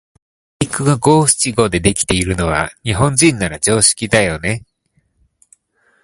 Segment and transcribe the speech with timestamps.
[0.59, 4.65] 俳句が五七五でできているのは、日本人なら常識だよね。